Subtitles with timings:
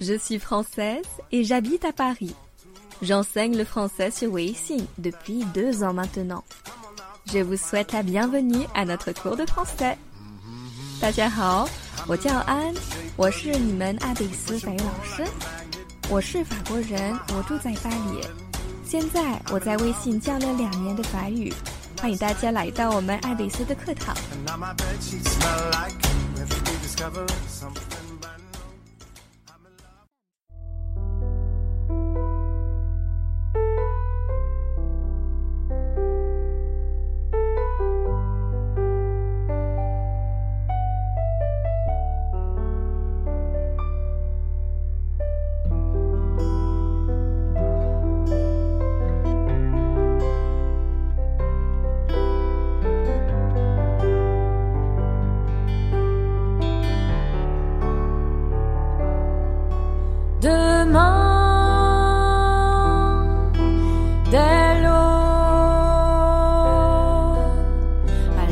[0.00, 2.34] Je suis française et j'habite à Paris.
[3.02, 6.44] J'enseigne le français sur Weixin depuis deux ans maintenant.
[7.26, 9.96] Je vous souhaite la bienvenue à notre cours de français.
[11.00, 11.68] 大家好，
[12.06, 12.72] 我叫安，
[13.16, 15.24] 我是你们阿比斯法语老师。
[16.08, 18.20] 我是法国人，我住在巴黎。
[18.84, 21.52] 现在我在微信教了两年的法语。
[22.00, 24.16] 欢迎大家来到我们爱丽丝的课堂。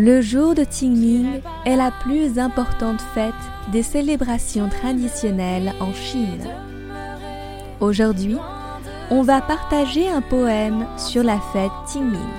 [0.00, 3.34] Le jour de Qingming est la plus importante fête
[3.72, 6.46] des célébrations traditionnelles en Chine.
[7.80, 8.36] Aujourd'hui,
[9.10, 12.30] on va partager un poème sur la fête Qingming.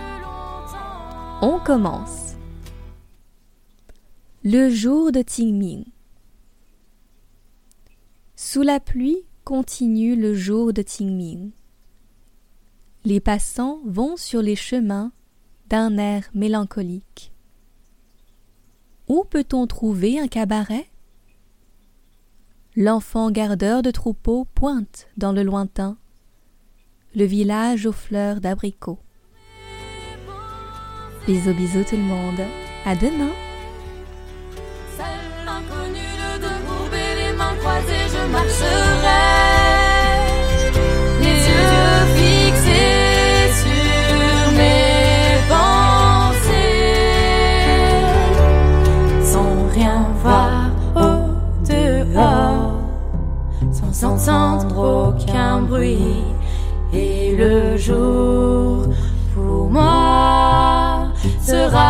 [1.41, 2.37] On commence.
[4.45, 5.83] Le jour de Qingming.
[8.37, 11.51] Sous la pluie continue le jour de Qingming.
[13.03, 15.11] Les passants vont sur les chemins
[15.67, 17.33] d'un air mélancolique.
[19.09, 20.85] Où peut-on trouver un cabaret?
[22.75, 25.97] L'enfant gardeur de troupeau pointe dans le lointain
[27.15, 28.99] le village aux fleurs d'abricots.
[31.25, 32.41] Bisous bisous tout le monde,
[32.85, 33.31] à demain
[56.93, 58.87] et le jour
[59.35, 61.11] pour moi
[61.45, 61.88] sera